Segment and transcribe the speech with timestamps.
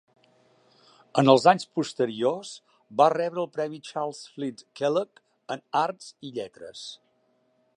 [1.21, 2.53] En els anys posteriors
[3.01, 5.23] va rebre el premi Charles Flint Kellogg
[5.57, 6.87] en Arts i Lletres.